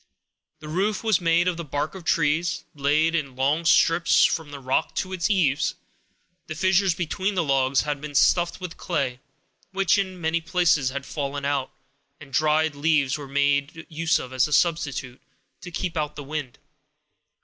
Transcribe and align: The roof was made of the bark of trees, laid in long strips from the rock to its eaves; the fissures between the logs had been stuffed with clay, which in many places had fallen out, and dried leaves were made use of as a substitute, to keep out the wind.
The 0.61 0.67
roof 0.67 1.03
was 1.03 1.21
made 1.21 1.47
of 1.47 1.57
the 1.57 1.63
bark 1.63 1.93
of 1.93 2.03
trees, 2.05 2.63
laid 2.73 3.13
in 3.13 3.35
long 3.35 3.65
strips 3.65 4.25
from 4.25 4.49
the 4.49 4.59
rock 4.59 4.95
to 4.95 5.13
its 5.13 5.29
eaves; 5.29 5.75
the 6.47 6.55
fissures 6.55 6.95
between 6.95 7.35
the 7.35 7.43
logs 7.43 7.81
had 7.81 8.01
been 8.01 8.15
stuffed 8.15 8.59
with 8.59 8.77
clay, 8.77 9.19
which 9.69 9.99
in 9.99 10.19
many 10.19 10.41
places 10.41 10.89
had 10.89 11.05
fallen 11.05 11.45
out, 11.45 11.71
and 12.19 12.33
dried 12.33 12.73
leaves 12.73 13.15
were 13.15 13.27
made 13.27 13.85
use 13.89 14.17
of 14.17 14.33
as 14.33 14.47
a 14.47 14.53
substitute, 14.53 15.21
to 15.61 15.69
keep 15.69 15.95
out 15.95 16.15
the 16.15 16.23
wind. 16.23 16.57